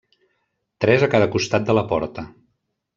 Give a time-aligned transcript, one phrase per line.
[0.85, 2.29] Tres a cada costat de la porta.